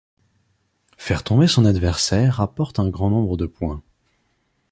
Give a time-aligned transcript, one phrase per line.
[0.97, 3.83] Faire tomber son adversaire rapporte un grand nombre de points.